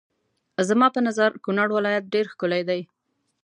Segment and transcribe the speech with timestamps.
[0.67, 2.81] زما په نظر کونړ ولايت ډېر ښکلی دی.